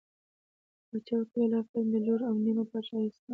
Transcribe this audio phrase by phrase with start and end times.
[0.89, 3.29] باچا ورته وویل آفرین دا لور او نیمه پاچهي ستا ده.